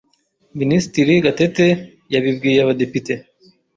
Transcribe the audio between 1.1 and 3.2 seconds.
Gatete, yabibwiye Abadepite